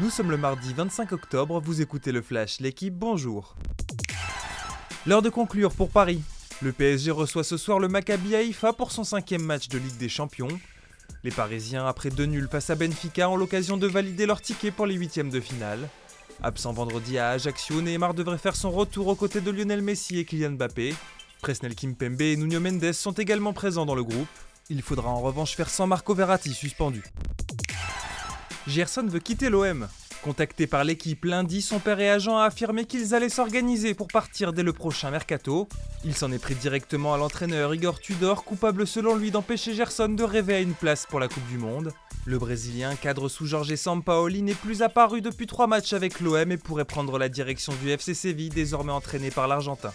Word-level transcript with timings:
Nous 0.00 0.10
sommes 0.10 0.30
le 0.30 0.36
mardi 0.36 0.72
25 0.74 1.10
octobre, 1.10 1.60
vous 1.60 1.82
écoutez 1.82 2.12
le 2.12 2.22
Flash, 2.22 2.60
l'équipe, 2.60 2.94
bonjour. 2.94 3.56
L'heure 5.06 5.22
de 5.22 5.28
conclure 5.28 5.72
pour 5.72 5.90
Paris. 5.90 6.22
Le 6.62 6.70
PSG 6.70 7.10
reçoit 7.10 7.42
ce 7.42 7.56
soir 7.56 7.80
le 7.80 7.88
Maccabi 7.88 8.36
Haïfa 8.36 8.72
pour 8.72 8.92
son 8.92 9.02
cinquième 9.02 9.42
match 9.42 9.68
de 9.68 9.76
Ligue 9.76 9.96
des 9.96 10.08
Champions. 10.08 10.60
Les 11.24 11.32
Parisiens, 11.32 11.84
après 11.84 12.10
deux 12.10 12.26
nuls, 12.26 12.46
passent 12.46 12.70
à 12.70 12.76
Benfica, 12.76 13.28
ont 13.28 13.36
l'occasion 13.36 13.76
de 13.76 13.88
valider 13.88 14.24
leur 14.24 14.40
ticket 14.40 14.70
pour 14.70 14.86
les 14.86 14.94
huitièmes 14.94 15.30
de 15.30 15.40
finale. 15.40 15.88
Absent 16.44 16.72
vendredi 16.72 17.18
à 17.18 17.30
Ajaccio, 17.30 17.82
Neymar 17.82 18.14
devrait 18.14 18.38
faire 18.38 18.54
son 18.54 18.70
retour 18.70 19.08
aux 19.08 19.16
côtés 19.16 19.40
de 19.40 19.50
Lionel 19.50 19.82
Messi 19.82 20.20
et 20.20 20.24
Kylian 20.24 20.52
Mbappé. 20.52 20.94
Presnel 21.40 21.74
Kimpembe 21.74 22.20
et 22.20 22.36
Nuno 22.36 22.60
Mendes 22.60 22.92
sont 22.92 23.12
également 23.12 23.52
présents 23.52 23.86
dans 23.86 23.96
le 23.96 24.04
groupe. 24.04 24.28
Il 24.70 24.80
faudra 24.82 25.10
en 25.10 25.20
revanche 25.20 25.56
faire 25.56 25.68
sans 25.68 25.88
Marco 25.88 26.14
Verratti 26.14 26.54
suspendu. 26.54 27.02
Gerson 28.68 29.06
veut 29.06 29.18
quitter 29.18 29.48
l'OM. 29.48 29.88
Contacté 30.22 30.66
par 30.66 30.84
l'équipe 30.84 31.24
lundi, 31.24 31.62
son 31.62 31.78
père 31.78 32.00
et 32.00 32.10
agent 32.10 32.36
a 32.36 32.44
affirmé 32.44 32.84
qu'ils 32.84 33.14
allaient 33.14 33.30
s'organiser 33.30 33.94
pour 33.94 34.08
partir 34.08 34.52
dès 34.52 34.62
le 34.62 34.74
prochain 34.74 35.10
mercato. 35.10 35.68
Il 36.04 36.14
s'en 36.14 36.30
est 36.32 36.38
pris 36.38 36.54
directement 36.54 37.14
à 37.14 37.16
l'entraîneur 37.16 37.74
Igor 37.74 37.98
Tudor, 37.98 38.44
coupable 38.44 38.86
selon 38.86 39.16
lui 39.16 39.30
d'empêcher 39.30 39.74
Gerson 39.74 40.10
de 40.10 40.22
rêver 40.22 40.56
à 40.56 40.60
une 40.60 40.74
place 40.74 41.06
pour 41.06 41.18
la 41.18 41.28
Coupe 41.28 41.46
du 41.48 41.56
Monde. 41.56 41.92
Le 42.26 42.38
Brésilien, 42.38 42.94
cadre 42.94 43.30
sous 43.30 43.46
Jorge 43.46 43.74
Sampaoli, 43.74 44.42
n'est 44.42 44.52
plus 44.52 44.82
apparu 44.82 45.22
depuis 45.22 45.46
trois 45.46 45.66
matchs 45.66 45.94
avec 45.94 46.20
l'OM 46.20 46.52
et 46.52 46.58
pourrait 46.58 46.84
prendre 46.84 47.18
la 47.18 47.30
direction 47.30 47.72
du 47.80 47.90
FC 47.90 48.12
Séville, 48.12 48.50
désormais 48.50 48.92
entraîné 48.92 49.30
par 49.30 49.48
l'Argentin. 49.48 49.92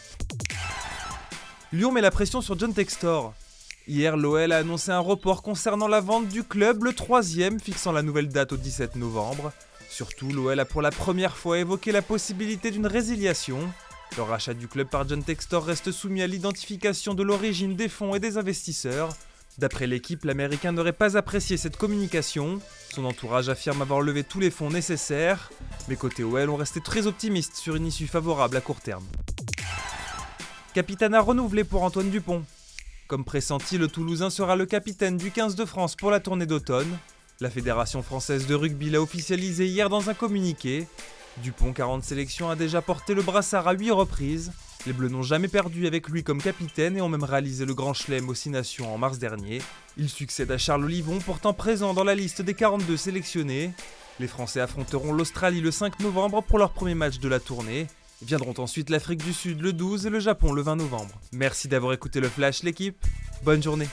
Lyon 1.74 1.92
met 1.92 2.02
la 2.02 2.12
pression 2.12 2.42
sur 2.42 2.58
John 2.58 2.74
Textor. 2.74 3.36
Hier, 3.86 4.16
l'OL 4.16 4.54
a 4.54 4.60
annoncé 4.60 4.92
un 4.92 5.00
report 5.00 5.42
concernant 5.42 5.90
la 5.90 6.00
vente 6.00 6.30
du 6.30 6.44
club, 6.46 6.86
le 6.86 6.94
troisième, 6.94 7.60
fixant 7.60 7.92
la 7.92 8.02
nouvelle 8.02 8.30
date 8.30 8.54
au 8.54 8.58
17 8.58 8.96
novembre. 8.96 9.52
Surtout, 9.90 10.30
l'OL 10.30 10.58
a 10.58 10.64
pour 10.64 10.82
la 10.82 10.90
première 10.90 11.36
fois 11.36 11.60
évoqué 11.60 11.92
la 11.92 12.02
possibilité 12.02 12.72
d'une 12.72 12.88
résiliation. 12.88 13.60
Le 14.16 14.24
rachat 14.24 14.54
du 14.54 14.70
club 14.70 14.88
par 14.88 15.06
John 15.06 15.22
Textor 15.22 15.66
reste 15.66 15.92
soumis 15.92 16.22
à 16.22 16.28
l'identification 16.28 17.14
de 17.14 17.24
l'origine 17.24 17.76
des 17.76 17.90
fonds 17.90 18.16
et 18.16 18.22
des 18.22 18.38
investisseurs. 18.38 19.10
D'après 19.58 19.86
l'équipe, 19.86 20.24
l'Américain 20.24 20.72
n'aurait 20.72 20.94
pas 20.94 21.18
apprécié 21.18 21.58
cette 21.58 21.76
communication. 21.76 22.60
Son 22.90 23.04
entourage 23.04 23.50
affirme 23.50 23.82
avoir 23.82 24.00
levé 24.00 24.24
tous 24.24 24.40
les 24.40 24.50
fonds 24.50 24.70
nécessaires. 24.70 25.52
Mais 25.90 25.98
côté 25.98 26.24
OL, 26.24 26.50
on 26.50 26.56
restait 26.56 26.80
très 26.80 27.06
optimiste 27.06 27.58
sur 27.58 27.76
une 27.76 27.86
issue 27.86 28.08
favorable 28.08 28.56
à 28.56 28.62
court 28.62 28.80
terme. 28.80 29.06
Capitana 30.74 31.20
renouvelé 31.20 31.66
pour 31.66 31.84
Antoine 31.84 32.10
Dupont. 32.10 32.46
Comme 33.08 33.26
pressenti, 33.26 33.78
le 33.78 33.88
Toulousain 33.88 34.30
sera 34.30 34.56
le 34.56 34.66
capitaine 34.66 35.18
du 35.18 35.30
15 35.30 35.56
de 35.56 35.66
France 35.66 35.96
pour 35.96 36.10
la 36.10 36.20
tournée 36.20 36.46
d'automne. 36.46 36.98
La 37.42 37.50
Fédération 37.50 38.02
française 38.02 38.48
de 38.48 38.56
rugby 38.56 38.90
l'a 38.90 39.02
officialisé 39.02 39.68
hier 39.68 39.90
dans 39.90 40.10
un 40.10 40.14
communiqué. 40.14 40.88
Dupont, 41.38 41.74
40 41.74 42.04
sélections, 42.04 42.50
a 42.50 42.56
déjà 42.56 42.82
porté 42.82 43.14
le 43.14 43.22
brassard 43.22 43.68
à 43.68 43.74
8 43.74 43.92
reprises. 43.92 44.52
Les 44.86 44.94
Bleus 44.94 45.10
n'ont 45.10 45.22
jamais 45.22 45.50
perdu 45.50 45.86
avec 45.86 46.08
lui 46.08 46.24
comme 46.24 46.42
capitaine 46.42 46.96
et 46.96 47.02
ont 47.02 47.10
même 47.10 47.24
réalisé 47.24 47.66
le 47.66 47.74
Grand 47.74 47.94
Chelem 47.94 48.30
aux 48.30 48.34
6 48.34 48.52
Nations 48.52 48.94
en 48.94 48.98
mars 48.98 49.20
dernier. 49.20 49.62
Il 49.98 50.10
succède 50.10 50.52
à 50.52 50.58
Charles 50.58 50.86
Olivon, 50.86 51.20
pourtant 51.20 51.54
présent 51.54 51.94
dans 51.94 52.04
la 52.04 52.16
liste 52.16 52.42
des 52.42 52.54
42 52.54 52.96
sélectionnés. 52.96 53.72
Les 54.20 54.28
Français 54.28 54.62
affronteront 54.62 55.12
l'Australie 55.12 55.62
le 55.62 55.72
5 55.72 56.00
novembre 56.00 56.42
pour 56.42 56.58
leur 56.58 56.72
premier 56.72 56.96
match 56.96 57.20
de 57.20 57.28
la 57.28 57.40
tournée. 57.40 57.88
Viendront 58.26 58.54
ensuite 58.58 58.90
l'Afrique 58.90 59.24
du 59.24 59.34
Sud 59.34 59.62
le 59.62 59.74
12 59.74 60.06
et 60.06 60.10
le 60.10 60.20
Japon 60.20 60.54
le 60.54 60.62
20 60.62 60.78
novembre. 60.78 61.20
Merci 61.34 61.68
d'avoir 61.68 61.94
écouté 61.94 62.20
le 62.20 62.30
Flash 62.30 62.64
l'équipe. 62.64 62.98
Bonne 63.44 63.62
journée. 63.62 63.88